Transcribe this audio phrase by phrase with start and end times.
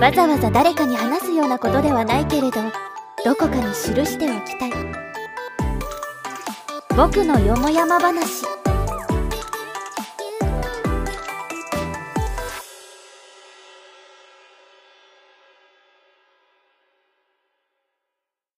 [0.00, 2.62] わざわざ誰かに話すようなことではないけれど
[3.24, 4.72] どこかに記しておきたい。
[6.96, 8.44] 僕のよもやま話。